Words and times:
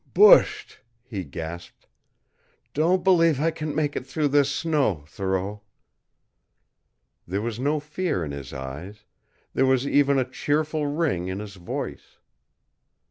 "Bushed," 0.15 0.79
he 1.03 1.23
gasped. 1.23 1.85
"Don't 2.73 3.03
believe 3.03 3.39
I 3.39 3.51
can 3.51 3.75
make 3.75 3.95
it 3.95 4.03
through 4.07 4.29
this 4.29 4.49
snow, 4.49 5.05
Thoreau." 5.07 5.61
There 7.27 7.43
was 7.43 7.59
no 7.59 7.79
fear 7.79 8.25
in 8.25 8.31
his 8.31 8.51
eyes; 8.51 9.05
there 9.53 9.67
was 9.67 9.85
even 9.87 10.17
a 10.17 10.27
cheerful 10.27 10.87
ring 10.87 11.27
in 11.27 11.37
his 11.37 11.53
voice. 11.53 12.17